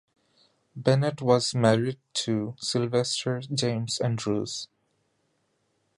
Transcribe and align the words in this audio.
Bennett 0.75 1.21
was 1.21 1.53
married 1.53 1.99
to 2.13 2.55
Sylvester 2.59 3.39
James 3.53 3.99
Andrews. 3.99 4.67